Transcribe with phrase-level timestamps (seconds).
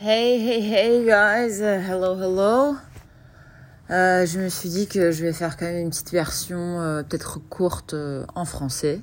[0.00, 2.74] Hey, hey, hey guys, hello, hello.
[3.90, 7.04] Euh, je me suis dit que je vais faire quand même une petite version euh,
[7.04, 9.00] peut-être courte euh, en français.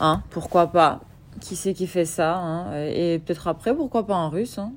[0.00, 1.02] Hein, pourquoi pas
[1.42, 2.86] Qui c'est qui fait ça hein?
[2.86, 4.72] Et peut-être après, pourquoi pas en russe hein?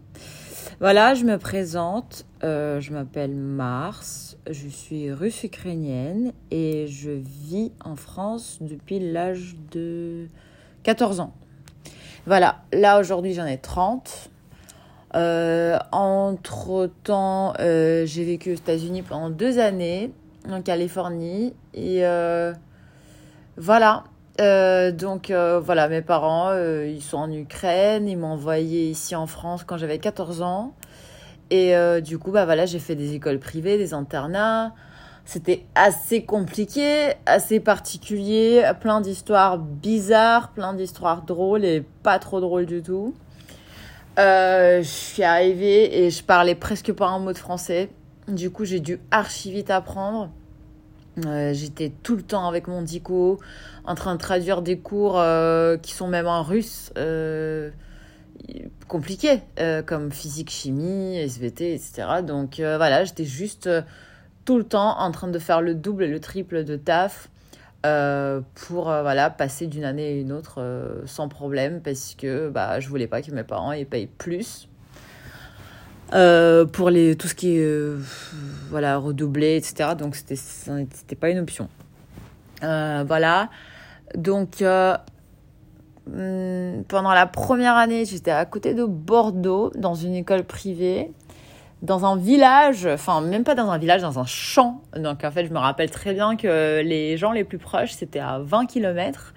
[0.82, 2.26] Voilà, je me présente.
[2.44, 4.36] Euh, je m'appelle Mars.
[4.50, 10.28] Je suis russe ukrainienne et je vis en France depuis l'âge de
[10.84, 11.34] 14 ans.
[12.26, 14.32] Voilà, là aujourd'hui j'en ai 30.
[15.16, 20.12] Euh, entre temps, euh, j'ai vécu aux États-Unis pendant deux années,
[20.50, 21.54] en Californie.
[21.74, 22.54] Et euh,
[23.58, 24.04] voilà.
[24.38, 28.08] Donc voilà, mes parents, ils sont en Ukraine.
[28.08, 30.74] Ils m'ont envoyé ici en France quand j'avais 14 ans.
[31.50, 34.74] Et du coup, bah voilà, j'ai fait des écoles privées, des internats.
[35.26, 42.66] C'était assez compliqué, assez particulier, plein d'histoires bizarres, plein d'histoires drôles et pas trop drôles
[42.66, 43.14] du tout.
[44.18, 47.90] Euh, je suis arrivée et je parlais presque pas un mot de français.
[48.28, 50.32] Du coup, j'ai dû archi vite apprendre.
[51.26, 53.40] Euh, J'étais tout le temps avec mon dico,
[53.84, 56.92] en train de traduire des cours euh, qui sont même en russe,
[58.88, 59.42] compliqués,
[59.86, 62.22] comme physique, chimie, SVT, etc.
[62.26, 63.70] Donc voilà, j'étais juste
[64.46, 67.30] tout le temps en train de faire le double et le triple de taf
[67.86, 72.50] euh, pour euh, voilà passer d'une année à une autre euh, sans problème parce que
[72.50, 74.68] bah je voulais pas que mes parents ils payent plus.
[76.12, 77.94] Pour les tout ce qui est
[78.70, 81.70] voilà redoubler etc donc c'était c'était pas une option.
[82.62, 83.50] Voilà.
[84.16, 84.98] Donc hum,
[86.88, 91.12] pendant la première année j'étais à côté de Bordeaux dans une école privée
[91.82, 94.82] dans un village, enfin même pas dans un village, dans un champ.
[94.96, 98.20] Donc en fait, je me rappelle très bien que les gens les plus proches, c'était
[98.20, 99.34] à 20 km.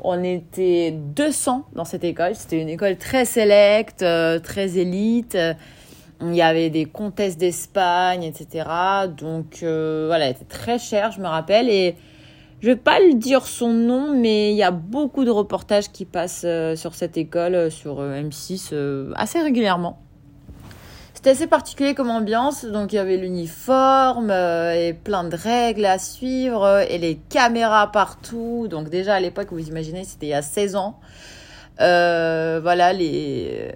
[0.00, 2.34] On était 200 dans cette école.
[2.34, 5.38] C'était une école très sélecte, euh, très élite.
[6.20, 8.68] Il y avait des comtesses d'Espagne, etc.
[9.16, 11.68] Donc euh, voilà, elle était très chère, je me rappelle.
[11.68, 11.96] Et
[12.64, 16.06] je vais pas le dire son nom, mais il y a beaucoup de reportages qui
[16.06, 19.98] passent euh, sur cette école, sur euh, M6, euh, assez régulièrement.
[21.24, 25.86] C'était assez particulier comme ambiance, donc il y avait l'uniforme euh, et plein de règles
[25.86, 28.68] à suivre euh, et les caméras partout.
[28.68, 31.00] Donc déjà à l'époque, vous imaginez, c'était il y a 16 ans.
[31.80, 33.72] Euh, voilà les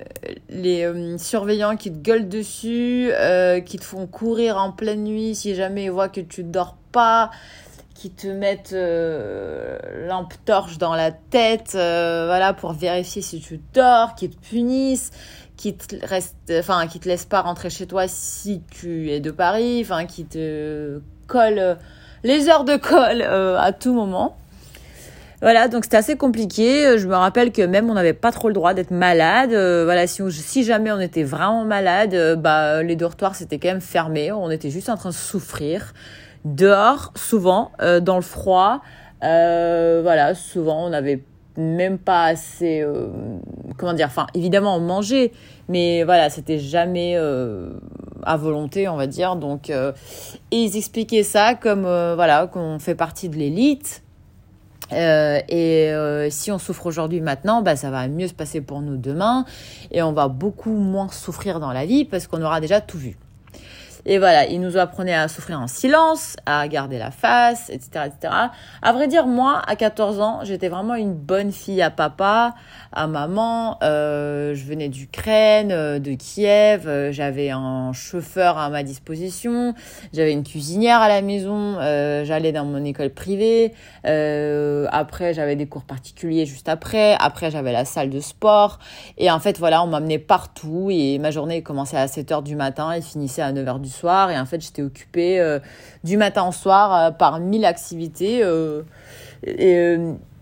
[0.50, 3.10] les surveillants qui te gueulent dessus,
[3.64, 7.30] qui te font courir en pleine nuit si jamais ils voient que tu dors pas,
[7.94, 8.76] qui te mettent
[10.06, 15.12] lampe torche dans la tête, voilà pour vérifier si tu dors, qui te punissent,
[15.58, 19.30] qui te reste, enfin qui te laissent pas rentrer chez toi si tu es de
[19.30, 21.76] Paris, enfin qui te colle
[22.22, 24.36] les heures de colle euh, à tout moment.
[25.40, 26.98] Voilà, donc c'était assez compliqué.
[26.98, 29.52] Je me rappelle que même on n'avait pas trop le droit d'être malade.
[29.52, 33.58] Euh, voilà, si, on- si jamais on était vraiment malade, euh, bah les dortoirs c'était
[33.58, 34.32] quand même fermé.
[34.32, 35.92] On était juste en train de souffrir
[36.44, 38.80] dehors, souvent euh, dans le froid.
[39.24, 41.22] Euh, voilà, souvent on n'avait
[41.58, 43.08] même pas assez, euh,
[43.76, 44.06] comment dire.
[44.06, 45.32] Enfin, évidemment on mangeait,
[45.68, 47.70] mais voilà, c'était jamais euh,
[48.22, 49.36] à volonté, on va dire.
[49.36, 49.92] Donc, euh,
[50.50, 54.02] et ils expliquaient ça comme euh, voilà qu'on fait partie de l'élite.
[54.92, 58.80] Euh, et euh, si on souffre aujourd'hui maintenant, bah, ça va mieux se passer pour
[58.80, 59.44] nous demain
[59.90, 63.16] et on va beaucoup moins souffrir dans la vie parce qu'on aura déjà tout vu.
[64.10, 68.32] Et voilà, il nous apprenait à souffrir en silence, à garder la face, etc., etc.
[68.80, 72.54] À vrai dire, moi, à 14 ans, j'étais vraiment une bonne fille à papa,
[72.90, 73.76] à maman.
[73.82, 76.88] Euh, je venais d'Ukraine, euh, de Kiev.
[76.88, 79.74] euh, j'avais un chauffeur à ma disposition.
[80.14, 81.76] J'avais une cuisinière à la maison.
[82.24, 83.74] J'allais dans mon école privée.
[84.04, 87.14] Après, j'avais des cours particuliers juste après.
[87.20, 88.78] Après, j'avais la salle de sport.
[89.18, 90.88] Et en fait, voilà, on m'amenait partout.
[90.90, 93.90] Et ma journée commençait à 7 heures du matin et finissait à 9 heures du
[93.90, 93.97] soir.
[94.04, 95.58] Et en fait, j'étais occupée euh,
[96.04, 98.40] du matin au soir euh, par mille activités.
[98.42, 98.82] euh,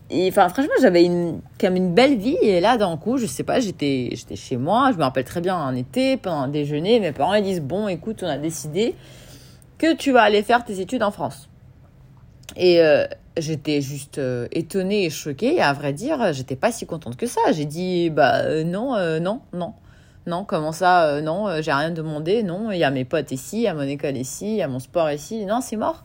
[0.09, 2.39] et, enfin, franchement, j'avais une, une belle vie.
[2.41, 4.91] Et là, d'un coup, je sais pas, j'étais, j'étais chez moi.
[4.93, 7.89] Je me rappelle très bien en été, pendant un déjeuner, mes parents ils disent Bon,
[7.89, 8.95] écoute, on a décidé
[9.79, 11.49] que tu vas aller faire tes études en France.
[12.57, 12.81] Et
[13.37, 14.21] j'étais juste
[14.53, 15.57] étonnée et choquée.
[15.57, 17.41] Et à vrai dire, j'étais pas si contente que ça.
[17.53, 19.75] J'ai dit Bah non, non, non.
[20.27, 22.43] Non, comment ça euh, Non, euh, j'ai rien demandé.
[22.43, 24.63] Non, il y a mes potes ici, il y a mon école ici, il y
[24.63, 25.47] a mon sport ici.
[25.47, 26.03] Non, c'est mort.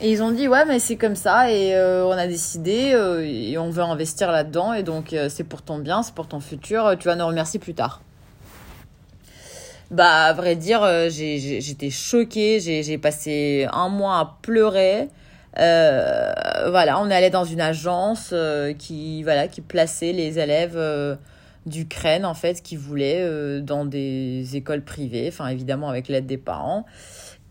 [0.00, 2.92] Et ils ont dit ouais mais c'est comme ça et euh, on a décidé
[3.22, 6.96] et on veut investir là-dedans et donc c'est pour ton bien, c'est pour ton futur,
[6.98, 8.00] tu vas nous remercier plus tard.
[9.92, 15.08] Bah à vrai dire j'étais choquée, j'ai passé un mois à pleurer.
[15.56, 18.34] Voilà, on allait dans une agence
[18.78, 21.16] qui voilà qui plaçait les élèves
[21.66, 26.86] d'Ukraine en fait qui voulaient dans des écoles privées, enfin évidemment avec l'aide des parents.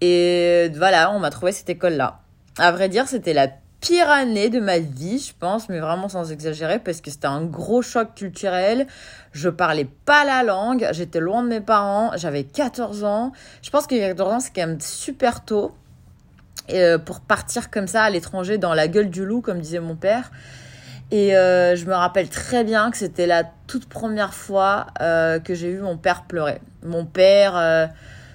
[0.01, 2.21] Et voilà, on m'a trouvé cette école là.
[2.57, 3.47] À vrai dire, c'était la
[3.81, 7.43] pire année de ma vie, je pense, mais vraiment sans exagérer, parce que c'était un
[7.43, 8.87] gros choc culturel.
[9.31, 13.31] Je parlais pas la langue, j'étais loin de mes parents, j'avais 14 ans.
[13.63, 15.73] Je pense que 14 ans, c'est quand même super tôt
[16.69, 19.95] euh, pour partir comme ça à l'étranger dans la gueule du loup, comme disait mon
[19.95, 20.31] père.
[21.11, 25.53] Et euh, je me rappelle très bien que c'était la toute première fois euh, que
[25.53, 26.61] j'ai vu mon père pleurer.
[26.83, 27.91] Mon père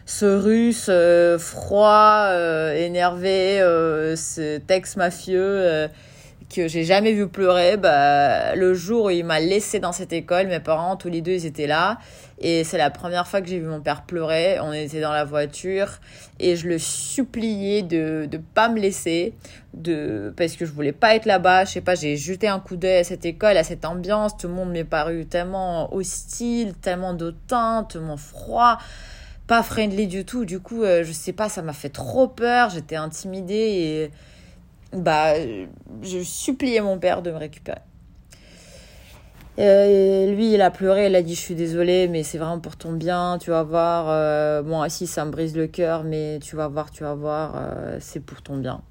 [0.06, 5.88] ce russe euh, froid, euh, énervé, euh, ce texte mafieux
[6.54, 10.46] que j'ai jamais vu pleurer, bah, le jour où il m'a laissé dans cette école,
[10.46, 11.98] mes parents, tous les deux, ils étaient là.
[12.38, 14.58] Et c'est la première fois que j'ai vu mon père pleurer.
[14.60, 15.98] On était dans la voiture
[16.38, 19.34] et je le suppliais de ne pas me laisser,
[19.74, 21.64] de parce que je voulais pas être là-bas.
[21.64, 24.36] Je sais pas, j'ai jeté un coup d'œil à cette école, à cette ambiance.
[24.36, 28.78] Tout le monde m'est paru tellement hostile, tellement d'autant, tellement froid
[29.46, 30.44] pas friendly du tout.
[30.44, 32.70] Du coup, euh, je sais pas, ça m'a fait trop peur.
[32.70, 34.10] J'étais intimidée et
[34.92, 35.34] bah,
[36.02, 37.80] je suppliais mon père de me récupérer.
[39.58, 42.76] Euh, lui, il a pleuré, il a dit je suis désolée, mais c'est vraiment pour
[42.76, 44.06] ton bien, tu vas voir.
[44.08, 47.54] Euh, moi aussi, ça me brise le cœur, mais tu vas voir, tu vas voir,
[48.00, 48.82] c'est pour ton bien.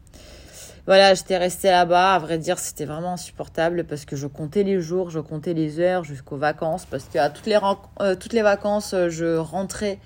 [0.87, 2.15] Voilà, j'étais restée là-bas.
[2.15, 5.79] À vrai dire, c'était vraiment insupportable parce que je comptais les jours, je comptais les
[5.79, 6.85] heures jusqu'aux vacances.
[6.85, 7.59] Parce qu'à toutes les,
[8.19, 9.99] toutes les vacances, je rentrais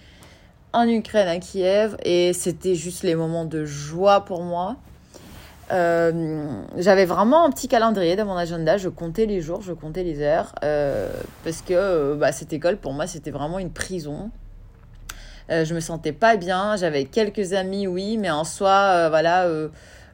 [0.74, 4.78] en Ukraine, à Kiev, et c'était juste les moments de joie pour moi.
[5.71, 10.04] Euh, j'avais vraiment un petit calendrier dans mon agenda, je comptais les jours, je comptais
[10.04, 11.10] les heures, euh,
[11.44, 14.31] parce que euh, bah, cette école, pour moi, c'était vraiment une prison.
[15.50, 19.48] je me sentais pas bien, j'avais quelques amis, oui, mais en soi, voilà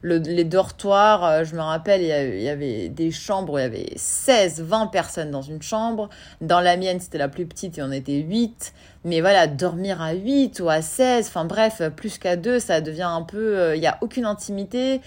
[0.03, 4.61] les dortoirs, je me rappelle, il y, avait des chambres où il y avait 16,
[4.61, 6.09] 20 personnes dans une chambre.
[6.41, 8.71] Dans la mienne, c'était la plus petite et on était 8.
[9.03, 13.09] Mais voilà, dormir à 8 ou à 16, enfin bref, plus qu'à 2, ça devient
[13.09, 13.73] un peu...
[13.75, 15.01] Il n'y a aucune intimité,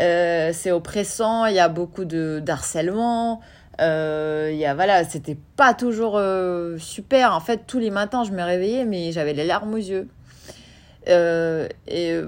[0.00, 3.40] euh, c'est oppressant, il y a beaucoup de d'harcèlement.
[3.78, 6.20] il y a, voilà, c'était pas toujours
[6.78, 7.32] super.
[7.32, 10.08] En fait, tous les matins, je me réveillais, mais j'avais les larmes aux yeux.
[11.06, 12.20] et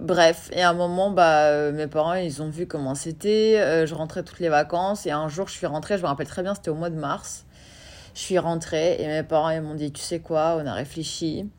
[0.00, 3.60] Bref, et à un moment, bah, euh, mes parents, ils ont vu comment c'était.
[3.60, 6.26] Euh, je rentrais toutes les vacances et un jour, je suis rentrée, je me rappelle
[6.26, 7.44] très bien, c'était au mois de mars.
[8.14, 11.50] Je suis rentrée et mes parents, ils m'ont dit, tu sais quoi, on a réfléchi.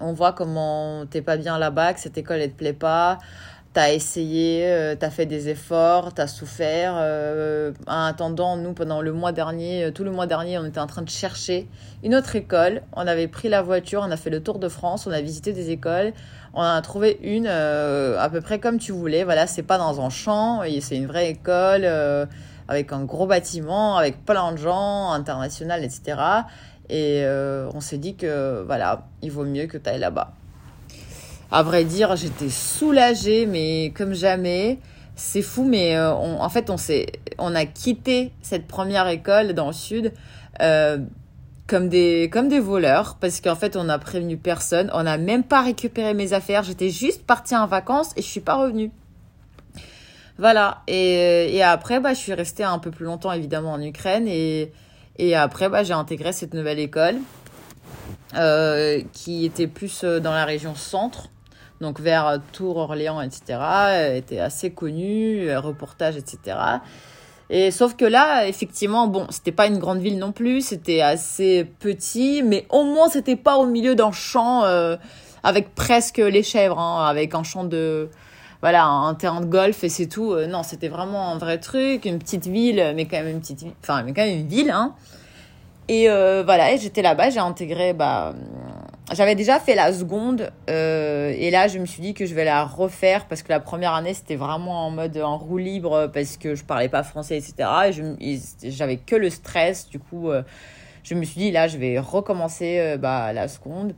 [0.00, 3.18] On voit comment t'es pas bien là-bas, que cette école, elle te plaît pas.
[3.72, 6.94] T'as essayé, euh, t'as fait des efforts, t'as souffert.
[7.86, 11.02] en attendant, nous, pendant le mois dernier, tout le mois dernier, on était en train
[11.02, 11.68] de chercher
[12.02, 12.82] une autre école.
[12.94, 15.52] On avait pris la voiture, on a fait le tour de France, on a visité
[15.52, 16.12] des écoles.
[16.52, 19.24] On a trouvé une euh, à peu près comme tu voulais.
[19.24, 22.26] Voilà, c'est pas dans un champ, c'est une vraie école euh,
[22.68, 26.18] avec un gros bâtiment, avec plein de gens, international, etc.
[26.88, 30.32] Et euh, on s'est dit que voilà, il vaut mieux que tu ailles là-bas.
[31.52, 34.78] À vrai dire, j'étais soulagée, mais comme jamais.
[35.16, 36.76] C'est fou, mais en fait, on,
[37.38, 40.12] on a quitté cette première école dans le sud
[41.70, 44.90] comme des, comme des voleurs parce qu'en fait, on n'a prévenu personne.
[44.92, 46.64] On n'a même pas récupéré mes affaires.
[46.64, 48.90] J'étais juste partie en vacances et je suis pas revenue.
[50.36, 50.82] Voilà.
[50.88, 54.26] Et, et après, bah, je suis restée un peu plus longtemps, évidemment, en Ukraine.
[54.26, 54.72] Et,
[55.18, 57.18] et après, bah, j'ai intégré cette nouvelle école
[58.34, 61.28] euh, qui était plus euh, dans la région centre.
[61.80, 63.58] Donc vers Tours, Orléans, etc.
[63.92, 66.56] Elle était assez connue, euh, reportage, etc.
[67.48, 71.64] Et sauf que là, effectivement, bon, c'était pas une grande ville non plus, c'était assez
[71.80, 74.96] petit, mais au moins c'était pas au milieu d'un champ euh,
[75.42, 78.08] avec presque les chèvres, hein, avec un champ de,
[78.60, 80.32] voilà, un terrain de golf et c'est tout.
[80.32, 83.64] Euh, non, c'était vraiment un vrai truc, une petite ville, mais quand même une petite,
[83.82, 84.94] enfin, mais quand même une ville, hein.
[85.88, 88.32] Et euh, voilà, j'étais là-bas, j'ai intégré, bah,
[89.12, 92.44] j'avais déjà fait la seconde euh, et là je me suis dit que je vais
[92.44, 96.36] la refaire parce que la première année c'était vraiment en mode en roue libre parce
[96.36, 97.68] que je parlais pas français etc
[98.20, 98.38] et
[98.70, 100.42] j'avais que le stress du coup euh,
[101.02, 103.94] je me suis dit là je vais recommencer euh, bah, la seconde.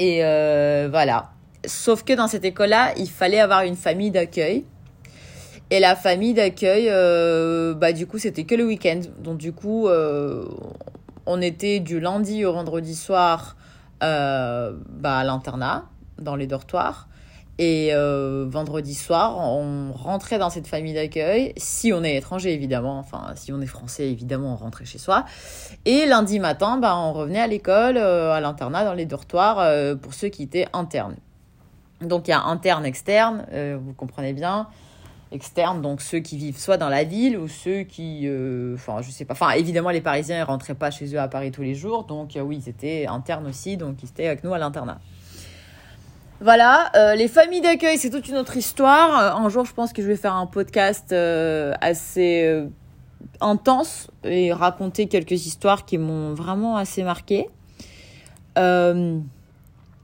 [0.00, 1.30] Et voilà.
[1.66, 4.64] Sauf que dans cette école là il fallait avoir une famille d'accueil.
[5.70, 6.88] Et la famille d'accueil
[7.74, 9.00] bah du coup c'était que le week-end.
[9.18, 9.88] Donc du coup
[11.26, 13.56] on était du lundi au vendredi soir
[14.02, 15.86] euh, bah, à l'internat,
[16.18, 17.08] dans les dortoirs.
[17.60, 23.00] Et euh, vendredi soir, on rentrait dans cette famille d'accueil, si on est étranger évidemment,
[23.00, 25.24] enfin si on est français évidemment, on rentrait chez soi.
[25.84, 29.56] Et lundi matin, bah, on revenait à l'école, euh, à l'internat, dans les dortoirs,
[30.00, 31.16] pour ceux qui étaient internes.
[32.00, 33.44] Donc il y a interne, externe,
[33.82, 34.68] vous comprenez bien.
[35.32, 39.10] Externes, donc ceux qui vivent soit dans la ville ou ceux qui, euh, enfin je
[39.10, 41.74] sais pas, enfin évidemment les Parisiens ils rentraient pas chez eux à Paris tous les
[41.74, 45.00] jours, donc euh, oui ils étaient internes aussi, donc ils étaient avec nous à l'internat.
[46.40, 49.36] Voilà, euh, les familles d'accueil c'est toute une autre histoire.
[49.36, 52.64] Un jour je pense que je vais faire un podcast assez
[53.40, 57.48] intense et raconter quelques histoires qui m'ont vraiment assez marqué.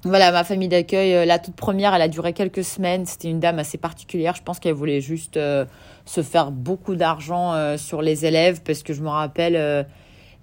[0.06, 3.06] Voilà, ma famille d'accueil, euh, la toute première, elle a duré quelques semaines.
[3.06, 4.34] C'était une dame assez particulière.
[4.37, 5.64] Je pense qu'elle voulait juste euh,
[6.04, 9.87] se faire beaucoup d'argent euh, sur les élèves parce que je me rappelle,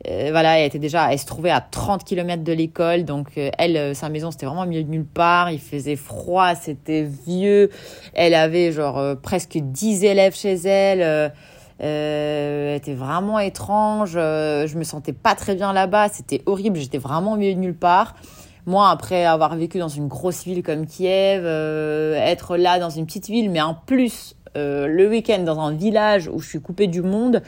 [0.03, 3.05] voilà, elle était déjà, elle se trouvait à 30 km de l'école.
[3.05, 5.51] Donc, elle, sa maison, c'était vraiment mieux de nulle part.
[5.51, 7.69] Il faisait froid, c'était vieux.
[8.15, 11.31] Elle avait genre presque 10 élèves chez elle.
[11.77, 14.13] elle était vraiment étrange.
[14.13, 16.09] je me sentais pas très bien là-bas.
[16.09, 16.79] C'était horrible.
[16.79, 18.15] J'étais vraiment mieux de nulle part.
[18.65, 23.05] Moi, après avoir vécu dans une grosse ville comme Kiev, euh, être là dans une
[23.05, 26.87] petite ville, mais en plus euh, le week-end dans un village où je suis coupée
[26.87, 27.41] du monde,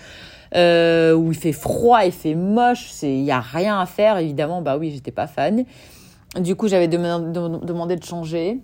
[0.56, 4.18] euh, où il fait froid, il fait moche, il y a rien à faire.
[4.18, 5.66] Évidemment, bah oui, j'étais pas fan.
[6.40, 8.60] Du coup, j'avais demandé de changer.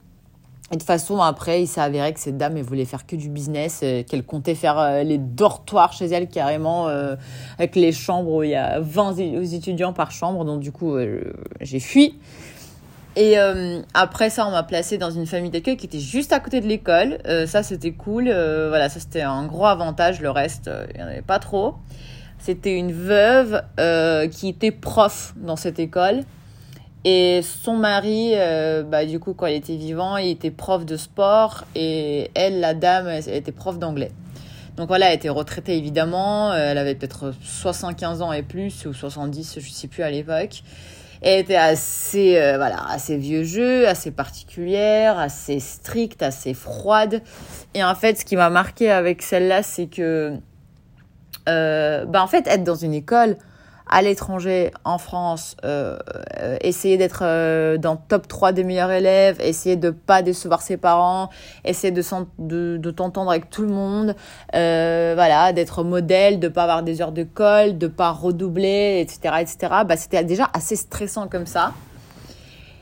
[0.71, 3.15] Et de toute façon, après, il s'est avéré que cette dame, elle voulait faire que
[3.15, 6.87] du business, qu'elle comptait faire les dortoirs chez elle carrément,
[7.57, 10.45] avec les chambres où il y a 20 étudiants par chambre.
[10.45, 10.95] Donc, du coup,
[11.59, 12.19] j'ai fui.
[13.15, 16.39] Et euh, après ça, on m'a placé dans une famille d'accueil qui était juste à
[16.39, 17.17] côté de l'école.
[17.25, 18.29] Euh, ça, c'était cool.
[18.29, 20.21] Euh, voilà, ça c'était un gros avantage.
[20.21, 21.75] Le reste, il n'y en avait pas trop.
[22.37, 23.61] C'était une veuve
[24.31, 26.23] qui était prof dans cette école.
[27.05, 28.33] Et son mari,
[28.85, 31.65] bah, du coup, quand il était vivant, il était prof de sport.
[31.75, 34.11] Et elle, la dame, elle était prof d'anglais.
[34.75, 36.53] Donc voilà, elle était retraitée évidemment.
[36.53, 40.63] Elle avait peut-être 75 ans et plus, ou 70, je ne sais plus à l'époque.
[41.21, 47.21] Elle était assez, euh, voilà, assez vieux jeu, assez particulière, assez stricte, assez froide.
[47.73, 50.37] Et en fait, ce qui m'a marqué avec celle-là, c'est que,
[51.49, 53.35] euh, bah en fait, être dans une école
[53.89, 55.97] à l'étranger, en France, euh,
[56.39, 60.77] euh, essayer d'être euh, dans top 3 des meilleurs élèves, essayer de pas décevoir ses
[60.77, 61.29] parents,
[61.65, 62.03] essayer de,
[62.37, 64.15] de, de t'entendre avec tout le monde,
[64.53, 69.57] voilà, d'être modèle, de pas avoir des heures de colle, de pas redoubler, etc., etc.
[69.85, 71.73] Bah, c'était déjà assez stressant comme ça.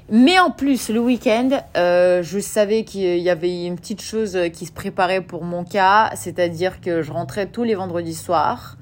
[0.09, 4.71] Mais en plus, le week-end, je savais qu'il y avait une petite chose qui se
[4.71, 8.77] préparait pour mon cas, c'est-à-dire que je rentrais tous les vendredis soirs.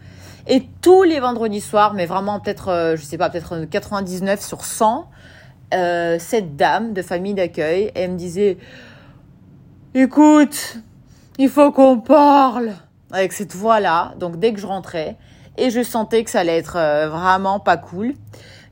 [0.48, 4.64] Et tous les vendredis soirs, mais vraiment peut-être, euh, je sais pas, peut-être 99 sur
[4.64, 5.10] 100,
[5.74, 8.58] euh, cette dame de famille d'accueil, elle me disait,
[9.96, 10.78] écoute,
[11.40, 12.74] il faut qu'on parle
[13.12, 14.14] avec cette voix-là.
[14.20, 15.18] Donc dès que je rentrais,
[15.58, 18.14] et je sentais que ça allait être euh, vraiment pas cool.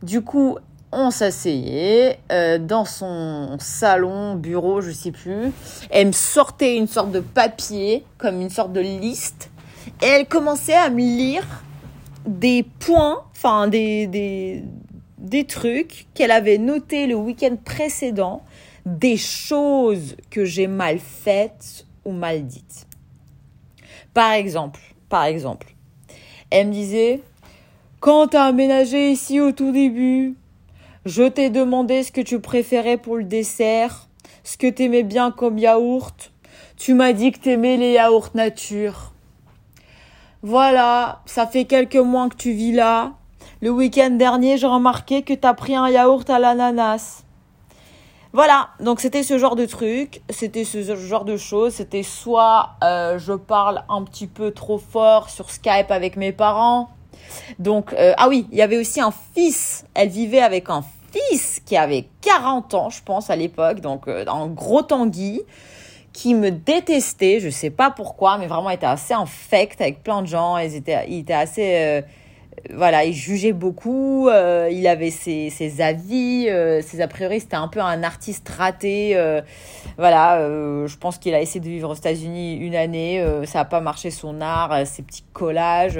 [0.01, 0.57] Du coup,
[0.91, 5.51] on s'asseyait euh, dans son salon, bureau, je sais plus.
[5.89, 9.49] Elle me sortait une sorte de papier, comme une sorte de liste
[10.01, 11.45] et elle commençait à me lire
[12.25, 14.63] des points, enfin des, des,
[15.17, 18.43] des trucs qu'elle avait notés le week-end précédent,
[18.85, 22.87] des choses que j'ai mal faites ou mal dites.
[24.13, 25.75] Par exemple, par exemple,
[26.49, 27.21] elle me disait,
[27.99, 30.35] quand t'as aménagé ici au tout début,
[31.05, 34.07] je t'ai demandé ce que tu préférais pour le dessert,
[34.43, 36.31] ce que t'aimais bien comme yaourt.
[36.77, 39.12] Tu m'as dit que t'aimais les yaourts nature.
[40.45, 43.13] Voilà, ça fait quelques mois que tu vis là.
[43.61, 47.23] Le week-end dernier, j'ai remarqué que tu as pris un yaourt à l'ananas.
[48.33, 51.75] Voilà, donc c'était ce genre de truc, c'était ce genre de choses.
[51.75, 56.89] C'était soit euh, je parle un petit peu trop fort sur Skype avec mes parents.
[57.57, 59.85] Donc, euh, ah oui, il y avait aussi un fils.
[59.93, 60.83] Elle vivait avec un
[61.13, 65.41] fils qui avait 40 ans, je pense, à l'époque, donc euh, un gros tanguy
[66.13, 70.27] qui me détestait, je sais pas pourquoi, mais vraiment était assez infect avec plein de
[70.27, 70.57] gens.
[70.57, 72.01] Ils étaient, il était assez, euh,
[72.71, 74.29] voilà, il jugeait beaucoup.
[74.29, 77.39] Euh, il avait ses, ses avis, euh, ses a priori.
[77.39, 79.17] C'était un peu un artiste raté.
[79.97, 80.39] voilà,
[80.85, 83.25] je pense qu'il a essayé de vivre aux États-Unis une année.
[83.45, 85.99] ça n'a pas marché son art, ses petits collages,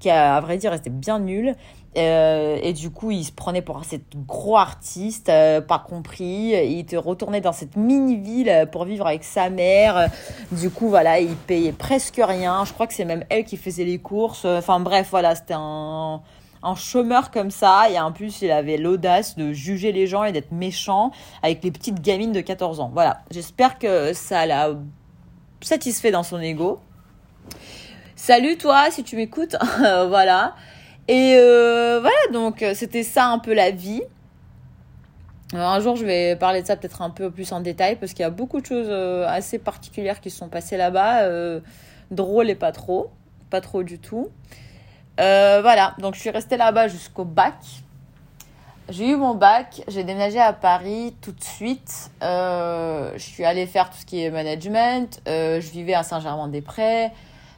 [0.00, 1.54] qui à vrai dire étaient bien nuls.
[1.96, 3.82] Euh, et du coup, il se prenait pour un
[4.26, 6.52] gros artiste, euh, pas compris.
[6.52, 10.10] Il était retourné dans cette mini-ville pour vivre avec sa mère.
[10.52, 12.64] Du coup, voilà, il payait presque rien.
[12.64, 14.44] Je crois que c'est même elle qui faisait les courses.
[14.44, 16.20] Enfin bref, voilà, c'était un,
[16.64, 17.88] un chômeur comme ça.
[17.90, 21.70] Et en plus, il avait l'audace de juger les gens et d'être méchant avec les
[21.70, 22.90] petites gamines de 14 ans.
[22.92, 24.70] Voilà, j'espère que ça l'a
[25.60, 26.80] satisfait dans son ego.
[28.16, 29.56] Salut toi, si tu m'écoutes.
[29.78, 30.54] voilà.
[31.08, 34.02] Et euh, voilà, donc euh, c'était ça un peu la vie.
[35.52, 38.22] un jour, je vais parler de ça peut-être un peu plus en détail parce qu'il
[38.22, 38.90] y a beaucoup de choses
[39.26, 41.28] assez particulières qui se sont passées là-bas,
[42.10, 43.10] drôles et pas trop,
[43.50, 44.30] pas trop du tout.
[45.18, 47.54] voilà, donc je suis restée là-bas jusqu'au bac.
[48.90, 52.10] J'ai eu mon bac, j'ai déménagé à Paris tout de suite.
[52.22, 55.22] Euh, je suis allée faire tout ce qui est management.
[55.26, 57.10] Euh, je vivais à Saint-Germain-des-Prés.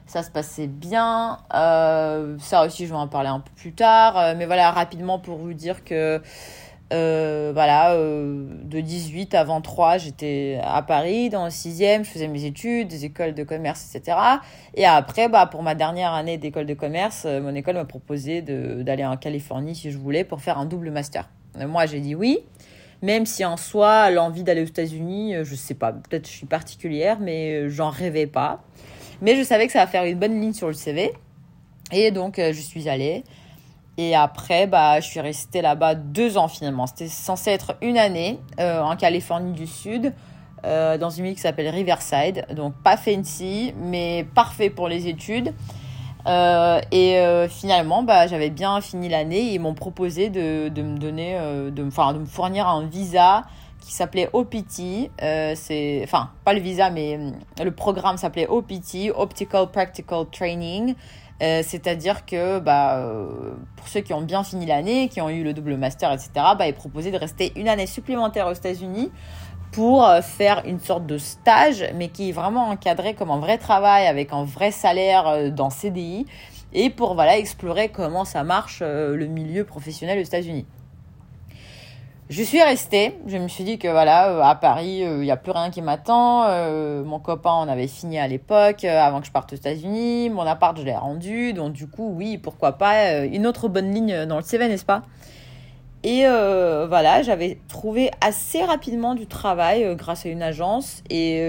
[0.06, 1.38] Ça se passait bien.
[1.54, 4.36] Euh, ça aussi, je vais en parler un peu plus tard.
[4.36, 6.20] mais voilà, rapidement pour vous dire que
[6.92, 12.28] euh, voilà, euh, de 18 à 23, j'étais à Paris dans le 6e, je faisais
[12.28, 14.16] mes études, des écoles de commerce, etc.
[14.74, 18.40] Et après, bah, pour ma dernière année d'école de commerce, euh, mon école m'a proposé
[18.40, 21.28] d'aller en Californie si je voulais pour faire un double master.
[21.56, 22.38] moi, j'ai dit oui,
[23.02, 27.18] même si en soi, l'envie d'aller aux États-Unis, je sais pas, peut-être je suis particulière,
[27.20, 28.62] mais j'en rêvais pas.
[29.22, 31.12] Mais je savais que ça va faire une bonne ligne sur le CV.
[31.92, 33.24] Et donc, je suis allée.
[33.98, 36.86] Et après, bah, je suis restée là-bas deux ans finalement.
[36.86, 40.12] C'était censé être une année euh, en Californie du Sud,
[40.64, 42.44] euh, dans une ville qui s'appelle Riverside.
[42.54, 45.54] Donc pas fancy, mais parfait pour les études.
[46.26, 47.18] Euh, et
[47.48, 49.54] finalement, bah, j'avais bien fini l'année.
[49.54, 51.38] Ils m'ont proposé de, me donner,
[51.70, 53.44] de me fournir un visa
[53.86, 55.10] qui s'appelait OPT.
[55.18, 57.18] c'est, enfin, pas le visa, mais
[57.62, 60.94] le programme s'appelait OPT, Optical Practical Training.
[61.42, 65.44] Euh, c'est-à-dire que bah, euh, pour ceux qui ont bien fini l'année, qui ont eu
[65.44, 69.10] le double master, etc., bah, ils proposaient de rester une année supplémentaire aux États-Unis
[69.70, 73.58] pour euh, faire une sorte de stage, mais qui est vraiment encadré comme un vrai
[73.58, 76.24] travail avec un vrai salaire dans CDI,
[76.72, 80.66] et pour voilà, explorer comment ça marche le milieu professionnel aux États-Unis.
[82.28, 83.16] Je suis restée.
[83.28, 85.70] Je me suis dit que voilà, euh, à Paris, il euh, n'y a plus rien
[85.70, 86.42] qui m'attend.
[86.48, 90.28] Euh, mon copain, on avait fini à l'époque, avant que je parte aux États-Unis.
[90.30, 91.52] Mon appart, je l'ai rendu.
[91.52, 95.02] Donc, du coup, oui, pourquoi pas une autre bonne ligne dans le CV, n'est-ce pas?
[96.02, 101.02] Et voilà, j'avais trouvé assez rapidement du travail grâce à une agence.
[101.10, 101.48] Et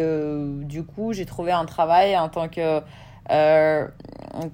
[0.64, 2.82] du coup, j'ai trouvé un travail en tant que
[3.32, 3.88] euh,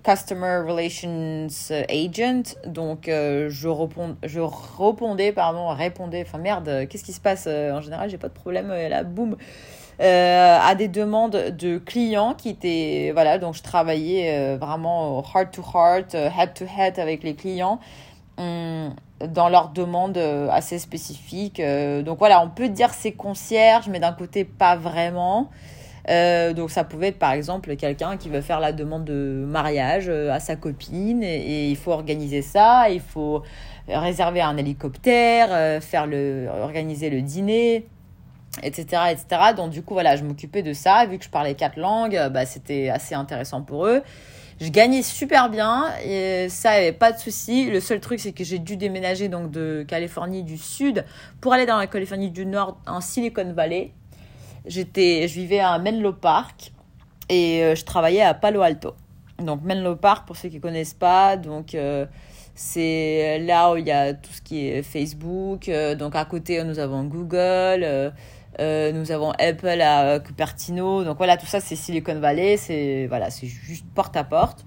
[0.03, 1.47] Customer Relations
[1.89, 2.55] Agent.
[2.65, 8.09] Donc, euh, je, répondais, pardon, répondais, enfin merde, qu'est-ce qui se passe euh, En général,
[8.09, 9.35] j'ai pas de problème, là, boum.
[9.99, 16.15] à des demandes de clients qui étaient voilà donc je travaillais vraiment heart to heart
[16.15, 17.79] head to head avec les clients
[18.37, 18.91] hum,
[19.27, 20.17] dans leurs demandes
[20.49, 21.61] assez spécifiques
[22.03, 25.51] donc voilà on peut dire c'est concierge mais d'un côté pas vraiment
[26.09, 30.05] euh, donc ça pouvait être par exemple quelqu'un qui veut faire la demande de mariage
[30.09, 33.41] euh, à sa copine et, il faut organiser ça, il faut
[33.87, 37.87] réserver un hélicoptère, euh, faire le, organiser le dîner,
[38.63, 39.25] etc., etc.
[39.55, 41.05] Donc du coup voilà, je m'occupais de ça.
[41.05, 44.01] Vu que je parlais quatre langues, bah, c'était assez intéressant pour eux.
[44.59, 47.69] Je gagnais super bien et ça avait pas de souci.
[47.69, 51.05] Le seul truc c'est que j'ai dû déménager donc de Californie du Sud
[51.39, 53.93] pour aller dans la Californie du Nord en Silicon Valley
[54.65, 56.71] j'étais, je vivais à Menlo Park
[57.29, 58.93] et euh, je travaillais à Palo Alto.
[59.39, 62.05] Donc Menlo Park, pour ceux qui connaissent pas, donc euh,
[62.55, 65.67] c'est là où il y a tout ce qui est Facebook.
[65.69, 68.13] Euh, donc à côté, nous avons Google,
[68.59, 71.03] nous avons Apple à Cupertino.
[71.03, 72.57] Donc voilà, tout ça c'est Silicon Valley.
[72.57, 74.65] C'est voilà, c'est juste porte à porte,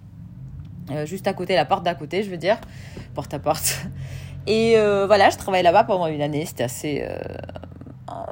[1.04, 2.58] juste à côté, la porte d'à côté, je veux dire,
[3.14, 3.86] porte à porte.
[4.48, 6.44] Et voilà, je travaillais là-bas pendant une année.
[6.44, 7.08] C'était assez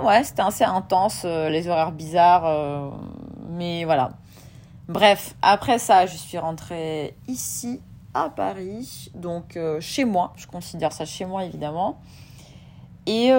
[0.03, 2.47] ouais, c'était assez intense, euh, les horaires bizarres.
[2.47, 2.91] Euh,
[3.51, 4.11] mais voilà.
[4.89, 7.81] Bref, après ça, je suis rentrée ici,
[8.13, 9.11] à Paris.
[9.15, 10.33] Donc, euh, chez moi.
[10.37, 11.99] Je considère ça chez moi, évidemment.
[13.07, 13.31] Et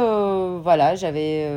[0.61, 1.49] voilà, j'avais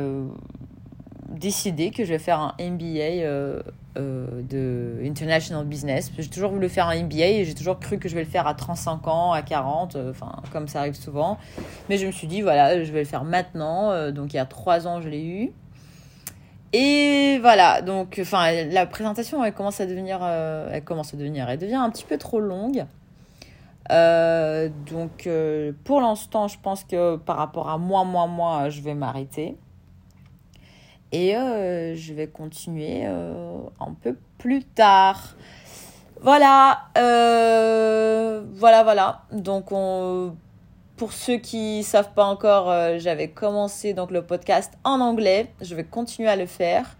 [1.27, 3.61] décidé que je vais faire un MBA
[3.97, 6.11] euh, de International Business.
[6.15, 8.45] J'ai toujours voulu faire un MBA et j'ai toujours cru que je vais le faire
[8.45, 11.39] à 35 ans, à 40, euh, enfin, comme ça arrive souvent.
[11.89, 13.89] Mais je me suis dit, voilà, je vais le faire maintenant.
[13.89, 15.51] Euh, donc, il y a trois ans, je l'ai eu.
[16.71, 21.57] Et voilà, donc, enfin, la présentation, elle commence à devenir, elle commence à devenir, elle
[21.57, 22.85] devient un petit peu trop longue.
[23.89, 25.27] donc,
[25.83, 29.57] pour l'instant, je pense que par rapport à moi, moi, moi, je vais m'arrêter.
[31.11, 35.35] Et euh, je vais continuer euh, un peu plus tard.
[36.21, 39.21] Voilà, euh, voilà, voilà.
[39.31, 40.35] Donc, on,
[40.97, 45.51] pour ceux qui savent pas encore, j'avais commencé donc le podcast en anglais.
[45.61, 46.97] Je vais continuer à le faire.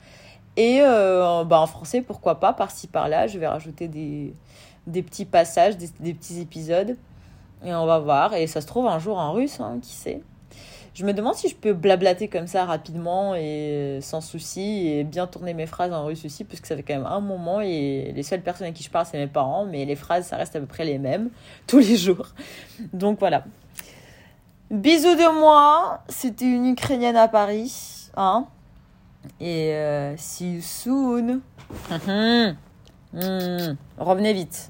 [0.58, 3.28] Et bah, en français, pourquoi pas, par-ci par-là.
[3.28, 4.34] Je vais rajouter des,
[4.88, 6.98] des petits passages, des, des, petits épisodes.
[7.66, 8.34] Et on va voir.
[8.34, 10.22] Et ça se trouve un jour en russe, hein, qui sait.
[11.00, 15.28] Je me demande si je peux blablater comme ça rapidement et sans souci et bien
[15.28, 18.12] tourner mes phrases en russe aussi, parce que ça fait quand même un moment et
[18.14, 20.58] les seules personnes à qui je parle, c'est mes parents, mais les phrases, ça reste
[20.58, 21.30] à peu près les mêmes
[21.68, 22.28] tous les jours.
[22.92, 23.46] Donc voilà.
[24.72, 26.04] Bisous de moi.
[26.10, 28.10] C'était une Ukrainienne à Paris.
[28.18, 28.46] Hein
[29.40, 31.40] Et euh, see you soon.
[33.98, 34.70] Revenez vite.